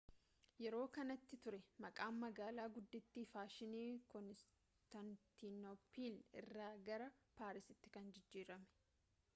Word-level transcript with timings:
yeroo 0.63 0.85
kanati 0.95 1.35
ture 1.43 1.59
maqaan 1.85 2.15
magaalaa 2.23 2.65
guddittii 2.77 3.25
faashinii 3.33 3.85
koonistaantinooppil 4.15 6.19
irraa 6.43 6.73
gara 6.91 7.13
paarisitti 7.41 7.93
kan 7.99 8.09
jijjiirame 8.19 8.71